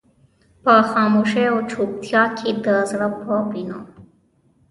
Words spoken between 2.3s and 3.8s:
کې د زړه په وينو.